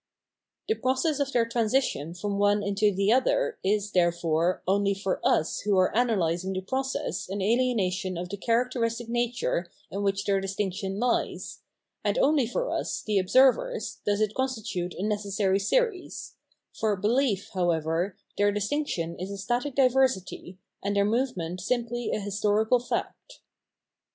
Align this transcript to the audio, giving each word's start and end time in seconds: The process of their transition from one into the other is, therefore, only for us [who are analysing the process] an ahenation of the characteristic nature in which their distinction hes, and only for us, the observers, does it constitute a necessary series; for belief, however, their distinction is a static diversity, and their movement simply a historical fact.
The 0.67 0.73
process 0.73 1.19
of 1.19 1.31
their 1.31 1.45
transition 1.45 2.15
from 2.15 2.39
one 2.39 2.63
into 2.63 2.91
the 2.91 3.13
other 3.13 3.59
is, 3.63 3.91
therefore, 3.91 4.63
only 4.67 4.95
for 4.95 5.21
us 5.23 5.59
[who 5.59 5.77
are 5.77 5.91
analysing 5.95 6.53
the 6.53 6.61
process] 6.61 7.29
an 7.29 7.37
ahenation 7.39 8.19
of 8.19 8.27
the 8.29 8.37
characteristic 8.37 9.09
nature 9.09 9.69
in 9.91 10.01
which 10.01 10.25
their 10.25 10.41
distinction 10.41 10.99
hes, 10.99 11.59
and 12.03 12.17
only 12.17 12.47
for 12.47 12.71
us, 12.71 13.03
the 13.05 13.19
observers, 13.19 13.99
does 14.03 14.21
it 14.21 14.33
constitute 14.33 14.95
a 14.95 15.03
necessary 15.03 15.59
series; 15.59 16.33
for 16.73 16.95
belief, 16.95 17.51
however, 17.53 18.17
their 18.39 18.51
distinction 18.51 19.15
is 19.19 19.29
a 19.29 19.37
static 19.37 19.75
diversity, 19.75 20.57
and 20.81 20.95
their 20.95 21.05
movement 21.05 21.61
simply 21.61 22.09
a 22.11 22.19
historical 22.19 22.79
fact. 22.79 23.41